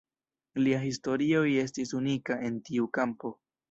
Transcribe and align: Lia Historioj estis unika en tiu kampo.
Lia 0.63 0.79
Historioj 0.85 1.45
estis 1.67 1.97
unika 2.03 2.43
en 2.51 2.61
tiu 2.69 2.95
kampo. 3.01 3.39